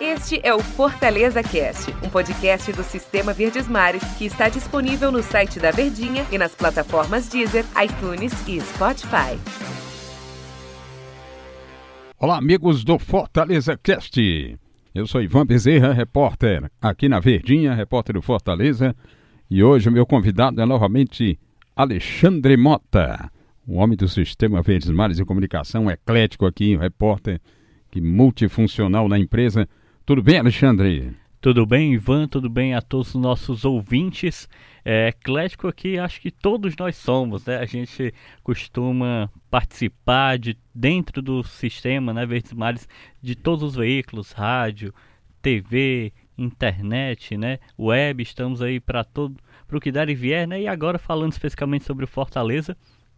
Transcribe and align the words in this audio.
Este 0.00 0.40
é 0.42 0.54
o 0.54 0.60
Fortaleza 0.60 1.42
Cast, 1.42 1.90
um 2.02 2.08
podcast 2.08 2.72
do 2.72 2.82
Sistema 2.82 3.34
Verdes 3.34 3.68
Mares 3.68 4.02
que 4.16 4.24
está 4.24 4.48
disponível 4.48 5.12
no 5.12 5.22
site 5.22 5.60
da 5.60 5.70
Verdinha 5.70 6.24
e 6.32 6.38
nas 6.38 6.54
plataformas 6.54 7.28
Deezer, 7.28 7.66
iTunes 7.84 8.32
e 8.48 8.58
Spotify. 8.60 9.38
Olá, 12.18 12.38
amigos 12.38 12.84
do 12.84 12.98
Fortaleza 12.98 13.76
Cast. 13.76 14.58
Eu 14.94 15.06
sou 15.06 15.20
Ivan 15.20 15.44
Bezerra, 15.44 15.92
repórter 15.92 16.70
aqui 16.80 17.06
na 17.06 17.20
Verdinha, 17.20 17.74
repórter 17.74 18.14
do 18.14 18.22
Fortaleza. 18.22 18.96
E 19.50 19.62
hoje 19.62 19.90
o 19.90 19.92
meu 19.92 20.06
convidado 20.06 20.60
é 20.60 20.64
novamente 20.64 21.38
Alexandre 21.76 22.56
Mota, 22.56 23.30
o 23.66 23.74
homem 23.76 23.96
do 23.96 24.08
Sistema 24.08 24.62
Verdes 24.62 24.90
Mares 24.90 25.18
de 25.18 25.24
Comunicação, 25.24 25.90
eclético 25.90 26.46
aqui, 26.46 26.74
um 26.76 26.80
repórter 26.80 27.40
que 27.90 28.00
multifuncional 28.00 29.08
na 29.08 29.18
empresa. 29.18 29.68
Tudo 30.04 30.22
bem, 30.22 30.38
Alexandre? 30.38 31.14
Tudo 31.40 31.64
bem, 31.64 31.94
Ivan? 31.94 32.26
Tudo 32.26 32.50
bem 32.50 32.74
a 32.74 32.82
todos 32.82 33.14
os 33.14 33.20
nossos 33.20 33.64
ouvintes? 33.64 34.48
É, 34.84 35.08
eclético 35.08 35.68
aqui, 35.68 35.98
acho 35.98 36.20
que 36.20 36.30
todos 36.30 36.74
nós 36.76 36.96
somos, 36.96 37.44
né? 37.44 37.58
A 37.58 37.64
gente 37.64 38.12
costuma 38.42 39.30
participar 39.50 40.38
de 40.38 40.56
dentro 40.74 41.22
do 41.22 41.42
sistema, 41.42 42.12
né, 42.12 42.24
Verdes 42.24 42.52
Mares, 42.52 42.88
de 43.22 43.36
todos 43.36 43.62
os 43.62 43.74
veículos, 43.76 44.32
rádio, 44.32 44.92
TV, 45.42 46.12
internet, 46.36 47.36
né, 47.36 47.58
web, 47.78 48.22
estamos 48.22 48.62
aí 48.62 48.80
para 48.80 49.04
todo, 49.04 49.36
para 49.66 49.76
o 49.76 49.80
que 49.80 49.92
der 49.92 50.08
e 50.08 50.14
vier, 50.14 50.48
né? 50.48 50.62
E 50.62 50.66
agora 50.66 50.98
falando 50.98 51.32
especificamente 51.32 51.84
sobre 51.84 52.04
o 52.04 52.08
Fortaleza, 52.08 52.76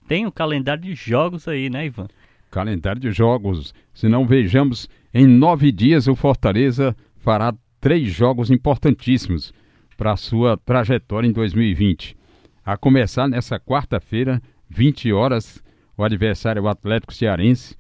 tem 0.09 0.27
o 0.27 0.33
calendário 0.33 0.83
de 0.83 0.95
jogos 0.95 1.47
aí, 1.47 1.71
né, 1.71 1.87
Ivan? 1.87 2.09
Calendário 2.51 3.01
de 3.01 3.11
jogos. 3.11 3.73
Se 3.95 4.09
não 4.09 4.27
vejamos, 4.27 4.89
em 5.15 5.27
nove 5.27 5.71
dias 5.71 6.07
o 6.07 6.15
Fortaleza 6.15 6.97
fará 7.17 7.55
três 7.81 8.13
jogos 8.13 8.51
importantíssimos 8.51 9.53
para 9.97 10.13
a 10.13 10.17
sua 10.17 10.57
trajetória 10.57 11.29
em 11.29 11.33
2020. 11.33 12.17
A 12.65 12.77
começar 12.77 13.29
nessa 13.29 13.59
quarta-feira, 13.59 14.41
20 14.69 15.13
horas, 15.13 15.63
o 15.97 16.05
adversário 16.05 16.63
o 16.63 16.69
Atlético 16.69 17.13
Cearense, 17.13 17.77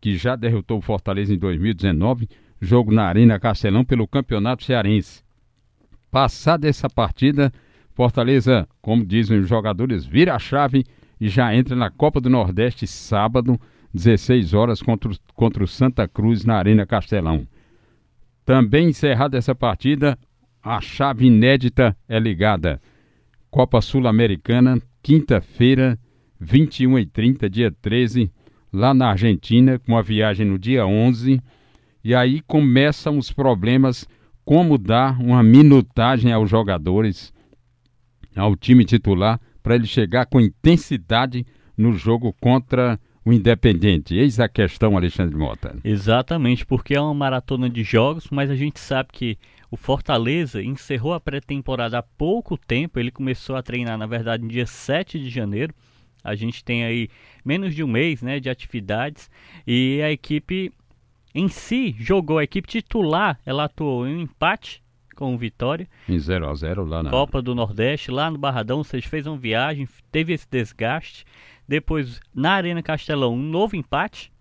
que 0.00 0.16
já 0.16 0.36
derrotou 0.36 0.78
o 0.78 0.82
Fortaleza 0.82 1.34
em 1.34 1.38
2019, 1.38 2.28
jogo 2.60 2.92
na 2.92 3.04
Arena 3.04 3.38
Castelão 3.38 3.84
pelo 3.84 4.06
Campeonato 4.06 4.64
Cearense. 4.64 5.22
Passada 6.10 6.68
essa 6.68 6.88
partida, 6.88 7.52
Fortaleza, 7.94 8.68
como 8.80 9.04
dizem 9.04 9.40
os 9.40 9.48
jogadores, 9.48 10.04
vira 10.06 10.34
a 10.34 10.38
chave 10.38 10.84
e 11.20 11.28
já 11.28 11.54
entra 11.54 11.74
na 11.74 11.90
Copa 11.90 12.20
do 12.20 12.30
Nordeste 12.30 12.86
sábado, 12.86 13.60
16 13.92 14.54
horas, 14.54 14.82
contra, 14.82 15.12
contra 15.34 15.64
o 15.64 15.68
Santa 15.68 16.06
Cruz 16.06 16.44
na 16.44 16.56
Arena 16.56 16.86
Castelão. 16.86 17.46
Também 18.44 18.88
encerrada 18.88 19.36
essa 19.36 19.54
partida, 19.54 20.18
a 20.62 20.80
chave 20.80 21.26
inédita 21.26 21.96
é 22.08 22.18
ligada. 22.18 22.80
Copa 23.50 23.80
Sul-Americana, 23.80 24.80
quinta-feira, 25.02 25.98
21 26.40 26.98
e 26.98 27.06
30, 27.06 27.50
dia 27.50 27.70
13, 27.70 28.30
lá 28.72 28.92
na 28.92 29.10
Argentina, 29.10 29.78
com 29.78 29.96
a 29.96 30.02
viagem 30.02 30.46
no 30.46 30.58
dia 30.58 30.86
11. 30.86 31.40
E 32.04 32.14
aí 32.14 32.40
começam 32.42 33.18
os 33.18 33.32
problemas, 33.32 34.06
como 34.44 34.78
dar 34.78 35.20
uma 35.20 35.42
minutagem 35.42 36.32
aos 36.32 36.48
jogadores, 36.48 37.32
ao 38.36 38.54
time 38.56 38.84
titular, 38.84 39.40
para 39.62 39.74
ele 39.74 39.86
chegar 39.86 40.26
com 40.26 40.40
intensidade 40.40 41.46
no 41.76 41.92
jogo 41.92 42.34
contra 42.40 42.98
o 43.28 43.32
Independente. 43.32 44.16
Eis 44.16 44.40
a 44.40 44.48
questão, 44.48 44.96
Alexandre 44.96 45.36
Mota. 45.36 45.76
Exatamente, 45.84 46.64
porque 46.64 46.94
é 46.94 47.00
uma 47.00 47.12
maratona 47.12 47.68
de 47.68 47.82
jogos, 47.82 48.28
mas 48.30 48.50
a 48.50 48.56
gente 48.56 48.80
sabe 48.80 49.10
que 49.12 49.36
o 49.70 49.76
Fortaleza 49.76 50.62
encerrou 50.62 51.12
a 51.12 51.20
pré-temporada 51.20 51.98
há 51.98 52.02
pouco 52.02 52.56
tempo. 52.56 52.98
Ele 52.98 53.10
começou 53.10 53.54
a 53.54 53.62
treinar, 53.62 53.98
na 53.98 54.06
verdade, 54.06 54.42
no 54.42 54.48
dia 54.48 54.64
7 54.64 55.18
de 55.18 55.28
janeiro. 55.28 55.74
A 56.24 56.34
gente 56.34 56.64
tem 56.64 56.84
aí 56.84 57.10
menos 57.44 57.74
de 57.74 57.84
um 57.84 57.86
mês 57.86 58.22
né, 58.22 58.40
de 58.40 58.48
atividades 58.48 59.30
e 59.66 60.00
a 60.02 60.10
equipe 60.10 60.72
em 61.34 61.48
si 61.48 61.94
jogou. 61.98 62.38
A 62.38 62.44
equipe 62.44 62.66
titular 62.66 63.38
ela 63.44 63.64
atuou 63.64 64.08
em 64.08 64.16
um 64.16 64.20
empate 64.22 64.82
com 65.14 65.34
o 65.34 65.38
Vitória. 65.38 65.86
Em 66.08 66.18
0 66.18 66.48
a 66.48 66.54
0 66.54 66.84
lá 66.86 67.02
na 67.02 67.10
Copa 67.10 67.42
do 67.42 67.54
Nordeste, 67.54 68.10
lá 68.10 68.30
no 68.30 68.38
Barradão. 68.38 68.82
Vocês 68.82 69.04
fez 69.04 69.26
uma 69.26 69.36
viagem, 69.36 69.86
teve 70.10 70.32
esse 70.32 70.46
desgaste. 70.50 71.26
Depois, 71.68 72.20
na 72.34 72.52
Arena 72.52 72.82
Castelão, 72.82 73.34
um 73.34 73.42
novo 73.42 73.76
empate 73.76 74.32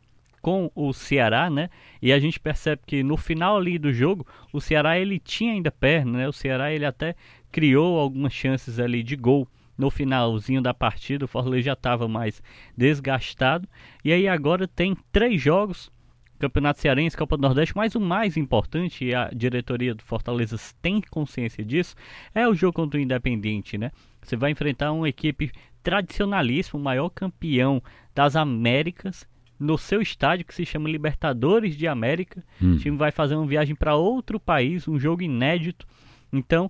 com 0.41 0.71
o 0.73 0.93
Ceará, 0.93 1.49
né? 1.49 1.69
E 2.01 2.13
a 2.13 2.19
gente 2.19 2.39
percebe 2.39 2.81
que 2.85 3.03
no 3.03 3.17
final 3.17 3.57
ali 3.57 3.77
do 3.77 3.91
jogo, 3.91 4.25
o 4.53 4.61
Ceará 4.61 4.97
ele 4.97 5.19
tinha 5.19 5.51
ainda 5.51 5.69
perna, 5.69 6.19
né? 6.19 6.27
O 6.29 6.31
Ceará 6.31 6.71
ele 6.71 6.85
até 6.85 7.16
criou 7.51 7.99
algumas 7.99 8.31
chances 8.31 8.79
ali 8.79 9.03
de 9.03 9.17
gol 9.17 9.45
no 9.77 9.89
finalzinho 9.91 10.61
da 10.61 10.73
partida. 10.73 11.25
O 11.25 11.27
Fortaleza 11.27 11.63
já 11.63 11.73
estava 11.73 12.07
mais 12.07 12.41
desgastado. 12.77 13.67
E 14.05 14.13
aí 14.13 14.27
agora 14.27 14.67
tem 14.67 14.95
três 15.11 15.41
jogos. 15.41 15.91
Campeonato 16.39 16.79
Cearense, 16.79 17.17
Copa 17.17 17.35
do 17.35 17.41
Nordeste, 17.41 17.75
mas 17.75 17.95
o 17.95 17.99
mais 17.99 18.37
importante, 18.37 19.03
e 19.03 19.16
a 19.16 19.27
diretoria 19.35 19.95
do 19.95 20.03
Fortaleza 20.03 20.55
tem 20.83 21.01
consciência 21.09 21.66
disso, 21.66 21.95
é 22.33 22.47
o 22.47 22.53
jogo 22.53 22.73
contra 22.73 22.99
o 22.99 23.01
Independente, 23.01 23.75
né? 23.75 23.91
Você 24.21 24.35
vai 24.35 24.51
enfrentar 24.51 24.91
uma 24.91 25.09
equipe 25.09 25.51
tradicionalíssima, 25.87 26.77
o 26.77 26.83
maior 26.83 27.09
campeão 27.09 27.81
das 28.13 28.35
Américas, 28.35 29.25
no 29.57 29.77
seu 29.77 30.01
estádio 30.01 30.45
que 30.45 30.53
se 30.53 30.65
chama 30.65 30.89
Libertadores 30.89 31.77
de 31.77 31.87
América. 31.87 32.43
Hum. 32.61 32.73
O 32.73 32.77
time 32.77 32.97
vai 32.97 33.09
fazer 33.09 33.35
uma 33.35 33.47
viagem 33.47 33.73
para 33.73 33.95
outro 33.95 34.37
país, 34.37 34.85
um 34.85 34.99
jogo 34.99 35.23
inédito. 35.23 35.87
Então, 36.31 36.69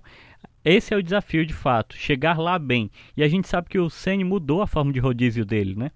esse 0.64 0.94
é 0.94 0.96
o 0.96 1.02
desafio 1.02 1.44
de 1.44 1.52
fato, 1.52 1.96
chegar 1.96 2.38
lá 2.38 2.56
bem. 2.60 2.92
E 3.16 3.24
a 3.24 3.28
gente 3.28 3.48
sabe 3.48 3.68
que 3.68 3.78
o 3.80 3.90
Ceni 3.90 4.22
mudou 4.22 4.62
a 4.62 4.68
forma 4.68 4.92
de 4.92 5.00
rodízio 5.00 5.44
dele, 5.44 5.74
né? 5.74 5.90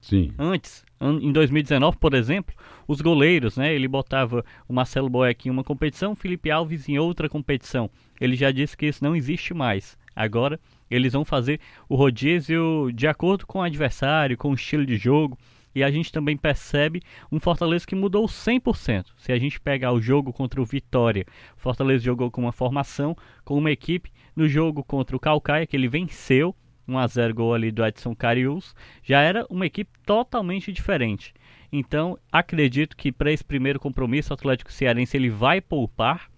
Sim. 0.00 0.30
Antes, 0.38 0.84
em 1.00 1.32
2019, 1.32 1.96
por 1.96 2.14
exemplo, 2.14 2.54
os 2.86 3.00
goleiros, 3.00 3.56
né? 3.56 3.74
Ele 3.74 3.88
botava 3.88 4.44
o 4.68 4.72
Marcelo 4.72 5.10
Boeck 5.10 5.48
em 5.48 5.50
uma 5.50 5.64
competição, 5.64 6.12
o 6.12 6.16
Felipe 6.16 6.52
Alves 6.52 6.88
em 6.88 7.00
outra 7.00 7.28
competição. 7.28 7.90
Ele 8.20 8.36
já 8.36 8.52
disse 8.52 8.76
que 8.76 8.86
isso 8.86 9.02
não 9.02 9.16
existe 9.16 9.52
mais. 9.52 9.98
Agora 10.14 10.60
eles 10.90 11.12
vão 11.12 11.24
fazer 11.24 11.60
o 11.88 11.94
rodízio 11.94 12.90
de 12.92 13.06
acordo 13.06 13.46
com 13.46 13.60
o 13.60 13.62
adversário, 13.62 14.36
com 14.36 14.50
o 14.50 14.54
estilo 14.54 14.84
de 14.84 14.96
jogo. 14.96 15.38
E 15.72 15.84
a 15.84 15.90
gente 15.90 16.10
também 16.10 16.36
percebe 16.36 17.00
um 17.30 17.38
Fortaleza 17.38 17.86
que 17.86 17.94
mudou 17.94 18.26
100%. 18.26 19.06
Se 19.16 19.30
a 19.30 19.38
gente 19.38 19.60
pegar 19.60 19.92
o 19.92 20.00
jogo 20.00 20.32
contra 20.32 20.60
o 20.60 20.64
Vitória, 20.64 21.24
o 21.56 21.60
Fortaleza 21.60 22.04
jogou 22.04 22.30
com 22.30 22.40
uma 22.40 22.52
formação, 22.52 23.16
com 23.44 23.56
uma 23.56 23.70
equipe. 23.70 24.10
No 24.34 24.48
jogo 24.48 24.82
contra 24.82 25.16
o 25.16 25.20
Calcaia, 25.20 25.66
que 25.66 25.76
ele 25.76 25.86
venceu, 25.86 26.56
1 26.88 26.98
a 26.98 27.06
0 27.06 27.34
gol 27.34 27.54
ali 27.54 27.70
do 27.70 27.86
Edson 27.86 28.16
Carius, 28.16 28.74
já 29.02 29.20
era 29.20 29.46
uma 29.48 29.66
equipe 29.66 29.90
totalmente 30.04 30.72
diferente. 30.72 31.32
Então, 31.72 32.18
acredito 32.32 32.96
que 32.96 33.12
para 33.12 33.30
esse 33.30 33.44
primeiro 33.44 33.78
compromisso, 33.78 34.32
o 34.32 34.34
Atlético 34.34 34.72
Cearense 34.72 35.16
ele 35.16 35.30
vai 35.30 35.60
poupar. 35.60 36.28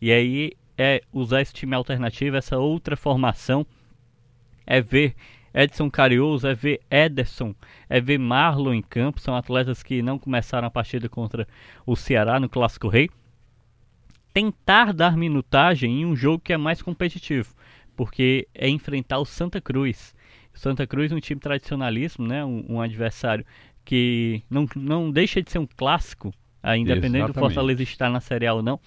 E 0.00 0.12
aí 0.12 0.52
é 0.76 1.02
usar 1.12 1.40
esse 1.40 1.52
time 1.52 1.74
alternativo, 1.74 2.36
essa 2.36 2.56
outra 2.58 2.96
formação, 2.96 3.66
é 4.68 4.82
ver 4.82 5.14
Edson 5.52 5.90
Carius, 5.90 6.44
é 6.44 6.54
ver 6.54 6.80
Ederson, 6.90 7.54
é 7.88 8.00
ver 8.00 8.18
Marlon 8.18 8.74
em 8.74 8.82
campo. 8.82 9.20
São 9.20 9.34
atletas 9.34 9.82
que 9.82 10.02
não 10.02 10.18
começaram 10.18 10.68
a 10.68 10.70
partida 10.70 11.08
contra 11.08 11.48
o 11.86 11.96
Ceará 11.96 12.38
no 12.38 12.48
Clássico 12.48 12.86
Rei. 12.86 13.08
Tentar 14.32 14.92
dar 14.92 15.16
minutagem 15.16 16.02
em 16.02 16.06
um 16.06 16.14
jogo 16.14 16.38
que 16.44 16.52
é 16.52 16.56
mais 16.58 16.82
competitivo, 16.82 17.54
porque 17.96 18.46
é 18.54 18.68
enfrentar 18.68 19.18
o 19.18 19.24
Santa 19.24 19.60
Cruz. 19.60 20.14
O 20.54 20.58
Santa 20.58 20.86
Cruz 20.86 21.10
é 21.10 21.14
um 21.14 21.20
time 21.20 21.40
tradicionalíssimo, 21.40 22.28
né? 22.28 22.44
um, 22.44 22.64
um 22.68 22.80
adversário 22.80 23.44
que 23.84 24.42
não, 24.50 24.68
não 24.76 25.10
deixa 25.10 25.42
de 25.42 25.50
ser 25.50 25.58
um 25.58 25.66
clássico, 25.66 26.30
independente 26.76 27.24
Exatamente. 27.24 27.32
do 27.32 27.40
Fortaleza 27.40 27.82
estar 27.82 28.10
na 28.10 28.20
Série 28.20 28.46
A 28.46 28.52
ou 28.52 28.62
não 28.62 28.78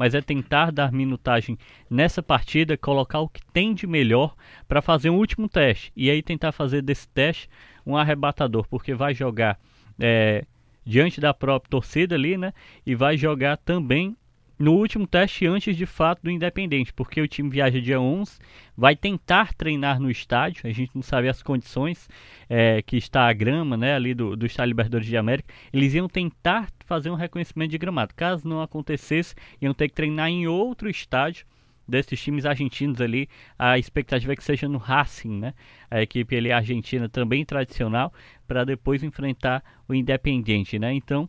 mas 0.00 0.14
é 0.14 0.22
tentar 0.22 0.72
dar 0.72 0.90
minutagem 0.90 1.58
nessa 1.90 2.22
partida, 2.22 2.74
colocar 2.74 3.20
o 3.20 3.28
que 3.28 3.42
tem 3.52 3.74
de 3.74 3.86
melhor 3.86 4.34
para 4.66 4.80
fazer 4.80 5.10
um 5.10 5.18
último 5.18 5.46
teste. 5.46 5.92
E 5.94 6.08
aí 6.10 6.22
tentar 6.22 6.52
fazer 6.52 6.80
desse 6.80 7.06
teste 7.06 7.50
um 7.84 7.94
arrebatador, 7.94 8.66
porque 8.66 8.94
vai 8.94 9.12
jogar 9.12 9.60
é, 9.98 10.46
diante 10.86 11.20
da 11.20 11.34
própria 11.34 11.68
torcida 11.68 12.14
ali, 12.14 12.38
né? 12.38 12.54
E 12.86 12.94
vai 12.94 13.18
jogar 13.18 13.58
também 13.58 14.16
no 14.60 14.74
último 14.74 15.06
teste 15.06 15.46
antes 15.46 15.74
de 15.74 15.86
fato 15.86 16.22
do 16.22 16.30
Independente, 16.30 16.92
porque 16.92 17.18
o 17.18 17.26
time 17.26 17.48
viaja 17.48 17.80
dia 17.80 17.98
11, 17.98 18.38
vai 18.76 18.94
tentar 18.94 19.54
treinar 19.54 19.98
no 19.98 20.10
estádio, 20.10 20.68
a 20.68 20.70
gente 20.70 20.90
não 20.94 21.00
sabe 21.00 21.30
as 21.30 21.42
condições 21.42 22.06
é, 22.46 22.82
que 22.82 22.98
está 22.98 23.26
a 23.26 23.32
grama 23.32 23.74
né, 23.74 23.94
ali 23.94 24.12
do, 24.12 24.36
do 24.36 24.44
Estádio 24.44 24.72
Libertadores 24.72 25.06
de 25.06 25.16
América, 25.16 25.50
eles 25.72 25.94
iam 25.94 26.06
tentar 26.06 26.68
fazer 26.84 27.08
um 27.08 27.14
reconhecimento 27.14 27.70
de 27.70 27.78
gramado. 27.78 28.12
Caso 28.14 28.46
não 28.46 28.60
acontecesse, 28.60 29.34
iam 29.62 29.72
ter 29.72 29.88
que 29.88 29.94
treinar 29.94 30.28
em 30.28 30.46
outro 30.46 30.90
estádio 30.90 31.46
desses 31.88 32.22
times 32.22 32.44
argentinos 32.44 33.00
ali, 33.00 33.30
a 33.58 33.78
expectativa 33.78 34.34
é 34.34 34.36
que 34.36 34.44
seja 34.44 34.68
no 34.68 34.78
Racing, 34.78 35.40
né? 35.40 35.54
A 35.90 36.02
equipe 36.02 36.36
ali 36.36 36.52
argentina 36.52 37.08
também 37.08 37.46
tradicional, 37.46 38.12
para 38.46 38.62
depois 38.62 39.02
enfrentar 39.02 39.64
o 39.88 39.94
Independente, 39.94 40.78
né? 40.78 40.92
Então, 40.92 41.28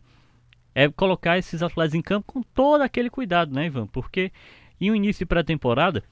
é 0.74 0.88
colocar 0.88 1.38
esses 1.38 1.62
atletas 1.62 1.94
em 1.94 2.02
campo 2.02 2.32
com 2.32 2.42
todo 2.42 2.82
aquele 2.82 3.10
cuidado, 3.10 3.54
né, 3.54 3.66
Ivan? 3.66 3.86
Porque 3.86 4.32
em 4.80 4.90
um 4.90 4.94
início 4.94 5.20
de 5.24 5.26
pré-temporada 5.26 6.02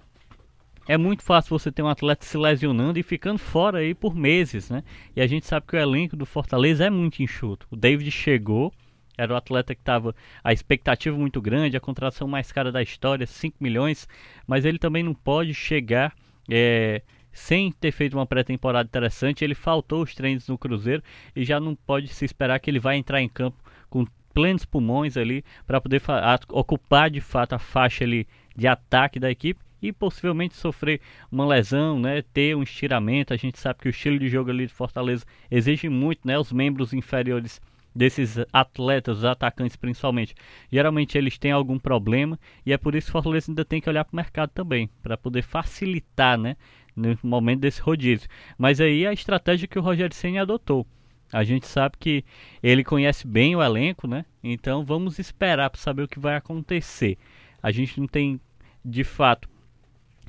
é 0.87 0.97
muito 0.97 1.23
fácil 1.23 1.59
você 1.59 1.71
ter 1.71 1.83
um 1.83 1.89
atleta 1.89 2.25
se 2.25 2.37
lesionando 2.37 2.99
e 2.99 3.03
ficando 3.03 3.39
fora 3.39 3.79
aí 3.79 3.95
por 3.95 4.15
meses, 4.15 4.71
né? 4.71 4.83
E 5.15 5.21
a 5.21 5.27
gente 5.27 5.47
sabe 5.47 5.67
que 5.67 5.77
o 5.77 5.79
elenco 5.79 6.17
do 6.17 6.27
Fortaleza 6.27 6.85
é 6.85 6.91
muito 6.91 7.23
enxuto. 7.23 7.67
O 7.71 7.77
David 7.77 8.11
chegou, 8.11 8.73
era 9.17 9.33
o 9.33 9.37
atleta 9.37 9.75
que 9.75 9.81
estava 9.81 10.15
a 10.43 10.53
expectativa 10.53 11.17
muito 11.17 11.41
grande, 11.41 11.77
a 11.77 11.81
contratação 11.81 12.27
mais 12.27 12.51
cara 12.51 12.73
da 12.73 12.83
história, 12.83 13.27
5 13.27 13.57
milhões, 13.61 14.09
mas 14.47 14.65
ele 14.65 14.79
também 14.79 15.03
não 15.03 15.15
pode 15.15 15.55
chegar 15.55 16.15
é, 16.51 17.03
sem 17.33 17.71
ter 17.71 17.93
feito 17.93 18.15
uma 18.17 18.27
pré-temporada 18.27 18.89
interessante. 18.89 19.45
Ele 19.45 19.55
faltou 19.55 20.03
os 20.03 20.15
treinos 20.15 20.49
no 20.49 20.59
Cruzeiro 20.59 21.03
e 21.37 21.45
já 21.45 21.61
não 21.61 21.75
pode 21.75 22.09
se 22.09 22.25
esperar 22.25 22.59
que 22.59 22.71
ele 22.71 22.81
vai 22.81 22.97
entrar 22.97 23.21
em 23.21 23.29
campo 23.29 23.63
com 23.89 24.07
plenos 24.33 24.65
pulmões 24.65 25.17
ali 25.17 25.45
para 25.67 25.81
poder 25.81 26.03
ocupar 26.49 27.11
de 27.11 27.21
fato 27.21 27.55
a 27.55 27.59
faixa 27.59 28.05
ali 28.05 28.27
de 28.57 28.67
ataque 28.67 29.19
da 29.19 29.31
equipe 29.31 29.61
e 29.83 29.93
possivelmente 29.93 30.55
sofrer 30.55 31.01
uma 31.31 31.47
lesão, 31.47 31.99
né, 31.99 32.23
ter 32.23 32.55
um 32.55 32.63
estiramento. 32.63 33.33
A 33.33 33.37
gente 33.37 33.59
sabe 33.59 33.81
que 33.81 33.89
o 33.89 33.91
estilo 33.91 34.19
de 34.19 34.29
jogo 34.29 34.51
ali 34.51 34.67
de 34.67 34.73
Fortaleza 34.73 35.25
exige 35.51 35.89
muito, 35.89 36.27
né, 36.27 36.39
os 36.39 36.53
membros 36.53 36.93
inferiores 36.93 37.61
desses 37.95 38.37
atletas, 38.53 39.19
os 39.19 39.25
atacantes 39.25 39.77
principalmente. 39.77 40.35
Geralmente 40.71 41.19
eles 41.19 41.39
têm 41.39 41.51
algum 41.51 41.79
problema 41.79 42.39
e 42.65 42.73
é 42.73 42.79
por 42.79 42.95
isso 42.95 43.07
que 43.07 43.11
o 43.11 43.13
Fortaleza 43.13 43.51
ainda 43.51 43.65
tem 43.65 43.81
que 43.81 43.89
olhar 43.89 44.05
para 44.05 44.13
o 44.13 44.17
mercado 44.17 44.51
também, 44.51 44.89
para 45.03 45.17
poder 45.17 45.43
facilitar, 45.43 46.39
né, 46.39 46.57
no 46.95 47.19
momento 47.23 47.61
desse 47.61 47.81
rodízio. 47.81 48.29
Mas 48.59 48.81
aí 48.81 49.05
é 49.05 49.09
a 49.09 49.13
estratégia 49.13 49.67
que 49.67 49.79
o 49.79 49.83
Rogério 49.83 50.15
Senna 50.15 50.43
adotou. 50.43 50.87
A 51.33 51.45
gente 51.45 51.67
sabe 51.67 51.97
que 51.99 52.25
ele 52.63 52.83
conhece 52.83 53.27
bem 53.27 53.55
o 53.55 53.63
elenco, 53.63 54.07
né? 54.07 54.25
Então 54.43 54.85
vamos 54.85 55.19
esperar 55.19 55.71
para 55.71 55.81
saber 55.81 56.03
o 56.03 56.09
que 56.09 56.19
vai 56.19 56.37
acontecer. 56.37 57.17
A 57.63 57.71
gente 57.71 58.01
não 58.01 58.07
tem, 58.07 58.41
de 58.85 59.05
fato, 59.05 59.49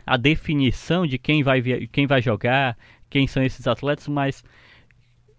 a 0.06 0.18
definição 0.18 1.08
de 1.08 1.18
quem 1.18 1.44
vai, 1.44 1.62
quem 1.92 2.06
vai 2.06 2.22
jogar, 2.22 2.78
quem 3.10 3.28
são 3.28 3.44
esses 3.44 3.68
atletas, 3.68 4.08
mas 4.08 4.44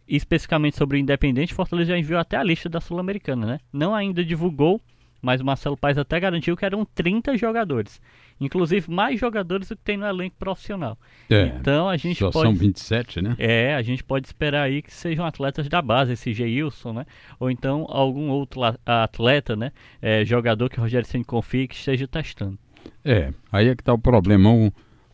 especificamente 0.06 0.76
sobre 0.76 0.96
o 0.96 1.00
Independente, 1.00 1.54
Fortaleza 1.54 1.92
já 1.92 1.98
enviou 1.98 2.20
até 2.20 2.36
a 2.36 2.42
lista 2.42 2.68
da 2.68 2.80
Sul-Americana, 2.80 3.46
né? 3.46 3.60
Não 3.72 3.94
ainda 3.94 4.24
divulgou, 4.24 4.80
mas 5.22 5.40
o 5.40 5.44
Marcelo 5.44 5.76
Paes 5.76 5.96
até 5.96 6.18
garantiu 6.18 6.56
que 6.56 6.64
eram 6.64 6.84
30 6.84 7.36
jogadores. 7.36 8.00
Inclusive 8.44 8.90
mais 8.90 9.20
jogadores 9.20 9.68
do 9.68 9.76
que 9.76 9.84
tem 9.84 9.96
no 9.96 10.04
elenco 10.04 10.34
profissional. 10.36 10.98
É, 11.30 11.54
então 11.60 11.88
a 11.88 11.96
gente 11.96 12.18
só 12.18 12.30
pode. 12.30 12.48
São 12.48 12.54
27, 12.54 13.22
né? 13.22 13.36
É, 13.38 13.74
a 13.74 13.82
gente 13.82 14.02
pode 14.02 14.26
esperar 14.26 14.64
aí 14.64 14.82
que 14.82 14.92
sejam 14.92 15.24
atletas 15.24 15.68
da 15.68 15.80
base, 15.80 16.12
esse 16.14 16.32
Geilson, 16.34 16.92
né? 16.92 17.06
Ou 17.38 17.50
então 17.50 17.86
algum 17.88 18.30
outro 18.30 18.60
atleta, 18.84 19.54
né? 19.54 19.70
É, 20.00 20.24
jogador 20.24 20.68
que 20.68 20.78
o 20.78 20.82
Rogério 20.82 21.06
Senna 21.06 21.24
confie 21.24 21.68
que 21.68 21.76
esteja 21.76 22.08
testando. 22.08 22.58
É, 23.04 23.32
aí 23.52 23.68
é 23.68 23.76
que 23.76 23.82
está 23.82 23.92
o 23.92 23.98
problema. 23.98 24.50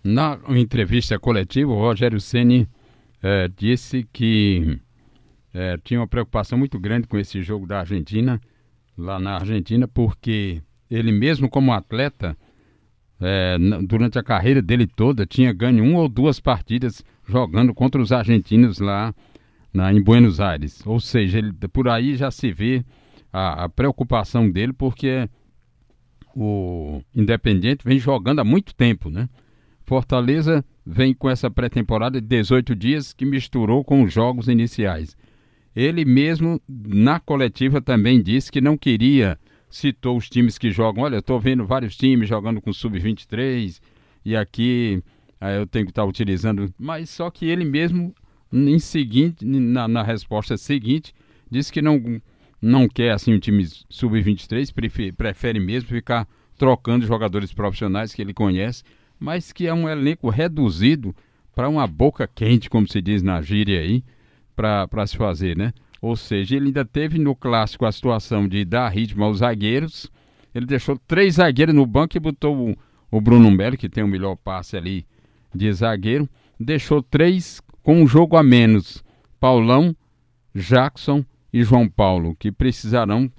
Na 0.02 0.38
entrevista 0.48 1.18
coletiva, 1.18 1.70
o 1.70 1.78
Rogério 1.78 2.18
Ceni 2.18 2.66
é, 3.22 3.46
disse 3.48 4.08
que 4.10 4.80
é, 5.52 5.76
tinha 5.84 6.00
uma 6.00 6.08
preocupação 6.08 6.56
muito 6.56 6.78
grande 6.78 7.06
com 7.06 7.18
esse 7.18 7.42
jogo 7.42 7.66
da 7.66 7.80
Argentina, 7.80 8.40
lá 8.96 9.18
na 9.18 9.34
Argentina, 9.34 9.86
porque 9.86 10.62
ele 10.90 11.12
mesmo 11.12 11.48
como 11.48 11.72
atleta 11.72 12.36
é, 13.20 13.56
durante 13.82 14.18
a 14.18 14.22
carreira 14.22 14.62
dele 14.62 14.86
toda, 14.86 15.26
tinha 15.26 15.52
ganho 15.52 15.84
uma 15.84 16.00
ou 16.00 16.08
duas 16.08 16.38
partidas 16.38 17.04
jogando 17.26 17.74
contra 17.74 18.00
os 18.00 18.12
argentinos 18.12 18.78
lá 18.78 19.14
na, 19.72 19.92
em 19.92 20.02
Buenos 20.02 20.40
Aires. 20.40 20.84
Ou 20.86 21.00
seja, 21.00 21.38
ele, 21.38 21.52
por 21.72 21.88
aí 21.88 22.16
já 22.16 22.30
se 22.30 22.52
vê 22.52 22.84
a, 23.32 23.64
a 23.64 23.68
preocupação 23.68 24.50
dele, 24.50 24.72
porque 24.72 25.28
o 26.34 27.02
Independente 27.14 27.84
vem 27.84 27.98
jogando 27.98 28.40
há 28.40 28.44
muito 28.44 28.74
tempo, 28.74 29.10
né? 29.10 29.28
Fortaleza 29.84 30.64
vem 30.84 31.14
com 31.14 31.28
essa 31.28 31.50
pré-temporada 31.50 32.20
de 32.20 32.26
18 32.26 32.74
dias 32.74 33.12
que 33.12 33.24
misturou 33.24 33.82
com 33.82 34.02
os 34.02 34.12
jogos 34.12 34.48
iniciais. 34.48 35.16
Ele 35.74 36.04
mesmo, 36.04 36.60
na 36.68 37.18
coletiva, 37.18 37.80
também 37.80 38.22
disse 38.22 38.52
que 38.52 38.60
não 38.60 38.76
queria 38.76 39.38
citou 39.70 40.16
os 40.16 40.28
times 40.28 40.58
que 40.58 40.70
jogam. 40.70 41.04
Olha, 41.04 41.16
eu 41.16 41.20
estou 41.20 41.38
vendo 41.38 41.66
vários 41.66 41.96
times 41.96 42.28
jogando 42.28 42.60
com 42.60 42.72
sub-23 42.72 43.80
e 44.24 44.36
aqui 44.36 45.02
eu 45.40 45.66
tenho 45.66 45.84
que 45.84 45.90
estar 45.90 46.02
tá 46.02 46.08
utilizando. 46.08 46.72
Mas 46.78 47.10
só 47.10 47.30
que 47.30 47.46
ele 47.46 47.64
mesmo, 47.64 48.14
em 48.52 48.78
seguinte, 48.78 49.44
na, 49.44 49.86
na 49.86 50.02
resposta 50.02 50.56
seguinte, 50.56 51.14
disse 51.50 51.72
que 51.72 51.82
não, 51.82 52.20
não 52.60 52.88
quer 52.88 53.12
assim 53.12 53.34
um 53.34 53.38
time 53.38 53.66
sub-23, 53.88 54.72
prefere, 54.72 55.12
prefere 55.12 55.60
mesmo 55.60 55.88
ficar 55.88 56.26
trocando 56.56 57.06
jogadores 57.06 57.52
profissionais 57.52 58.12
que 58.12 58.20
ele 58.20 58.34
conhece, 58.34 58.82
mas 59.18 59.52
que 59.52 59.66
é 59.66 59.74
um 59.74 59.88
elenco 59.88 60.28
reduzido 60.28 61.14
para 61.54 61.68
uma 61.68 61.86
boca 61.86 62.26
quente, 62.26 62.68
como 62.68 62.86
se 62.86 63.00
diz 63.00 63.22
na 63.22 63.40
gíria 63.42 63.80
aí, 63.80 64.04
para 64.54 65.06
se 65.06 65.16
fazer, 65.16 65.56
né? 65.56 65.72
Ou 66.00 66.16
seja, 66.16 66.56
ele 66.56 66.66
ainda 66.66 66.84
teve 66.84 67.18
no 67.18 67.34
clássico 67.34 67.84
a 67.84 67.92
situação 67.92 68.46
de 68.46 68.64
dar 68.64 68.88
ritmo 68.88 69.24
aos 69.24 69.38
zagueiros. 69.38 70.10
Ele 70.54 70.66
deixou 70.66 70.98
três 71.06 71.34
zagueiros 71.34 71.74
no 71.74 71.86
banco 71.86 72.16
e 72.16 72.20
botou 72.20 72.70
o, 72.70 72.76
o 73.10 73.20
Bruno 73.20 73.50
Melo, 73.50 73.76
que 73.76 73.88
tem 73.88 74.04
o 74.04 74.08
melhor 74.08 74.36
passe 74.36 74.76
ali 74.76 75.04
de 75.54 75.72
zagueiro. 75.72 76.28
Deixou 76.58 77.02
três 77.02 77.60
com 77.82 78.02
um 78.02 78.06
jogo 78.06 78.36
a 78.36 78.42
menos: 78.42 79.04
Paulão, 79.40 79.94
Jackson 80.54 81.24
e 81.52 81.62
João 81.62 81.88
Paulo, 81.88 82.36
que 82.38 82.52
precisarão 82.52 83.30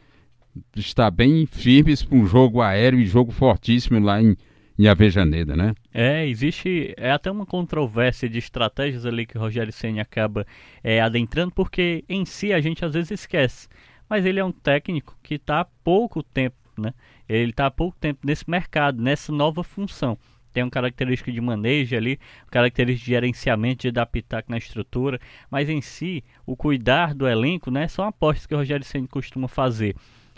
estar 0.76 1.12
bem 1.12 1.46
firmes 1.46 2.04
para 2.04 2.18
um 2.18 2.26
jogo 2.26 2.62
aéreo 2.62 3.00
e 3.00 3.06
jogo 3.06 3.32
fortíssimo 3.32 4.00
lá 4.00 4.22
em, 4.22 4.36
em 4.80 4.88
Avejaneda, 4.88 5.58
né? 5.58 5.76
É, 5.94 6.26
existe 6.26 6.94
é 6.96 7.12
até 7.12 7.30
uma 7.30 7.46
controvérsia 7.46 8.30
de 8.30 8.40
estratégias 8.40 9.06
ali 9.06 9.26
que 9.26 9.38
o 9.38 9.42
Rogério 9.42 9.74
Senna 9.74 10.02
acaba 10.02 10.48
é, 10.82 11.02
adentrando, 11.02 11.52
porque 11.52 12.06
em 12.08 12.24
si 12.24 12.54
a 12.54 12.62
gente 12.62 12.86
às 12.86 12.94
vezes 12.94 13.12
esquece. 13.12 13.68
Mas 14.10 14.26
ele 14.26 14.40
é 14.40 14.44
um 14.44 14.54
técnico 14.54 15.18
que 15.22 15.36
está 15.36 15.60
há 15.60 15.66
pouco 15.66 16.24
tempo, 16.24 16.56
né? 16.78 16.94
Ele 17.28 17.52
está 17.52 17.66
há 17.66 17.72
pouco 17.72 17.98
tempo 18.00 18.22
nesse 18.26 18.50
mercado, 18.50 19.04
nessa 19.04 19.34
nova 19.34 19.66
função. 19.66 20.18
Tem 20.54 20.64
uma 20.64 20.72
característica 20.72 21.30
de 21.30 21.42
manejo 21.42 21.98
ali, 21.98 22.18
característica 22.50 23.06
de 23.06 23.12
gerenciamento, 23.12 23.92
de 23.92 24.06
pitaco 24.06 24.50
na 24.50 24.58
estrutura, 24.58 25.20
mas 25.52 25.70
em 25.70 25.82
si, 25.82 26.24
o 26.46 26.56
cuidar 26.56 27.14
do 27.14 27.28
elenco, 27.28 27.70
né, 27.70 27.88
são 27.90 28.06
apostas 28.06 28.48
que 28.48 28.56
o 28.56 28.58
Rogério 28.58 28.86
Senna 28.86 29.08
costuma 29.10 29.50
fazer. 29.50 29.94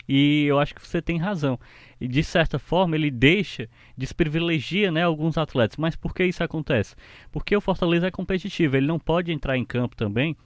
E 0.08 0.44
eu 0.44 0.58
acho 0.58 0.74
que 0.74 0.86
você 0.86 1.00
tem 1.00 1.18
razão. 1.18 1.58
E 2.00 2.08
de 2.08 2.22
certa 2.22 2.58
forma 2.58 2.96
ele 2.96 3.10
deixa, 3.10 3.68
desprivilegia 3.96 4.90
né, 4.90 5.02
alguns 5.02 5.38
atletas. 5.38 5.76
Mas 5.76 5.96
por 5.96 6.14
que 6.14 6.24
isso 6.24 6.42
acontece? 6.42 6.94
Porque 7.30 7.56
o 7.56 7.60
Fortaleza 7.60 8.08
é 8.08 8.10
competitivo. 8.10 8.76
Ele 8.76 8.86
não 8.86 8.98
pode 8.98 9.32
entrar 9.32 9.56
em 9.56 9.64
campo 9.64 9.96
também 9.96 10.36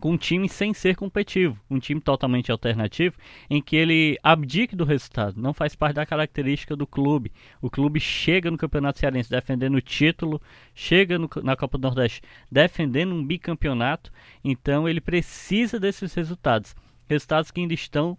com 0.00 0.12
um 0.12 0.16
time 0.16 0.48
sem 0.48 0.74
ser 0.74 0.96
competitivo, 0.96 1.58
um 1.70 1.78
time 1.78 2.00
totalmente 2.00 2.52
alternativo, 2.52 3.16
em 3.48 3.62
que 3.62 3.76
ele 3.76 4.18
abdique 4.22 4.76
do 4.76 4.84
resultado, 4.84 5.40
não 5.40 5.54
faz 5.54 5.74
parte 5.74 5.94
da 5.94 6.06
característica 6.06 6.76
do 6.76 6.86
clube. 6.86 7.32
O 7.60 7.70
clube 7.70 8.00
chega 8.00 8.50
no 8.50 8.58
Campeonato 8.58 8.98
Cearense 8.98 9.30
defendendo 9.30 9.76
o 9.76 9.80
título, 9.80 10.40
chega 10.74 11.18
no, 11.18 11.28
na 11.42 11.56
Copa 11.56 11.78
do 11.78 11.82
Nordeste 11.82 12.22
defendendo 12.50 13.14
um 13.14 13.24
bicampeonato, 13.24 14.12
então 14.42 14.88
ele 14.88 15.00
precisa 15.00 15.80
desses 15.80 16.12
resultados. 16.14 16.74
Resultados 17.06 17.50
que 17.50 17.60
ainda 17.60 17.74
estão 17.74 18.18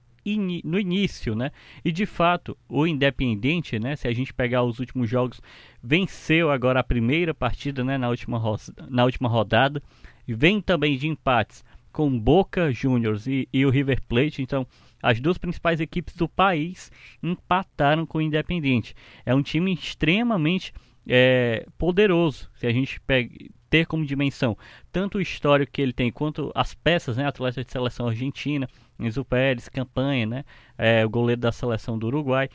no 0.63 0.79
início, 0.79 1.35
né? 1.35 1.51
E 1.83 1.91
de 1.91 2.05
fato, 2.05 2.57
o 2.67 2.87
Independente, 2.87 3.77
né? 3.77 3.95
Se 3.95 4.07
a 4.07 4.13
gente 4.13 4.33
pegar 4.33 4.63
os 4.63 4.79
últimos 4.79 5.09
jogos, 5.09 5.39
venceu 5.83 6.49
agora 6.49 6.79
a 6.79 6.83
primeira 6.83 7.33
partida, 7.33 7.83
né? 7.83 7.97
Na 7.97 8.09
última, 8.09 8.41
na 8.89 9.05
última 9.05 9.29
rodada. 9.29 9.81
Vem 10.27 10.59
também 10.59 10.97
de 10.97 11.07
empates 11.07 11.63
com 11.91 12.19
Boca 12.19 12.71
Juniors 12.71 13.27
e, 13.27 13.47
e 13.53 13.65
o 13.65 13.69
River 13.69 14.01
Plate. 14.07 14.41
Então, 14.41 14.65
as 15.01 15.19
duas 15.19 15.37
principais 15.37 15.79
equipes 15.79 16.15
do 16.15 16.27
país 16.27 16.91
empataram 17.21 18.05
com 18.05 18.17
o 18.17 18.21
Independente. 18.21 18.95
É 19.25 19.35
um 19.35 19.43
time 19.43 19.71
extremamente 19.73 20.73
é, 21.07 21.65
poderoso. 21.77 22.49
Se 22.55 22.65
a 22.65 22.71
gente 22.71 22.99
pega, 23.01 23.29
ter 23.75 23.85
como 23.85 24.05
dimensão 24.05 24.57
tanto 24.89 25.17
o 25.17 25.21
histórico 25.21 25.73
que 25.73 25.81
ele 25.81 25.91
tem 25.91 26.09
quanto 26.09 26.49
as 26.55 26.73
peças, 26.73 27.17
né? 27.17 27.27
Atleta 27.27 27.61
de 27.61 27.69
seleção 27.69 28.07
argentina, 28.07 28.69
Enzo 28.97 29.25
Pérez, 29.25 29.67
campanha, 29.67 30.25
né? 30.25 30.45
É, 30.77 31.05
o 31.05 31.09
goleiro 31.09 31.41
da 31.41 31.51
seleção 31.51 31.99
do 31.99 32.07
Uruguai. 32.07 32.47